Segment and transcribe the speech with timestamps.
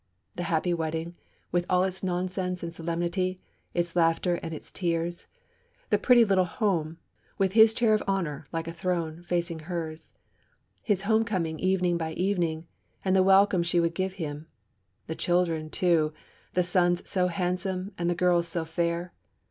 [0.35, 1.13] The happy wedding,
[1.51, 3.39] with all its nonsense and solemnity,
[3.75, 5.27] its laughter and its tears;
[5.91, 6.97] the pretty little home,
[7.37, 10.11] with his chair of honour, like a throne, facing hers;
[10.81, 12.65] his homecoming evening by evening,
[13.05, 14.47] and the welcome she would give him;
[15.05, 16.13] the children, too
[16.55, 19.13] the sons so handsome and the girls so fair!